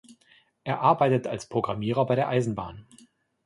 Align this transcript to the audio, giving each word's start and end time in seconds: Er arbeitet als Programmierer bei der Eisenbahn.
Er 0.63 0.79
arbeitet 0.81 1.27
als 1.27 1.47
Programmierer 1.47 2.07
bei 2.07 2.15
der 2.15 2.27
Eisenbahn. 2.27 2.87